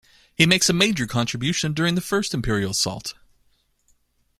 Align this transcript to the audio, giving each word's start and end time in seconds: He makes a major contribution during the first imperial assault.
He 0.33 0.47
makes 0.47 0.67
a 0.67 0.73
major 0.73 1.05
contribution 1.05 1.73
during 1.73 1.93
the 1.93 2.01
first 2.01 2.33
imperial 2.33 2.71
assault. 2.71 3.13